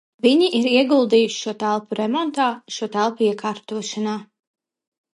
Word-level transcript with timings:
Viņi 0.25 0.45
ir 0.59 0.69
ieguldījuši 0.71 1.37
šo 1.43 1.53
telpu 1.65 1.99
remontā, 2.01 2.49
šo 2.79 2.91
telpu 2.99 3.31
iekārtošanā. 3.31 4.21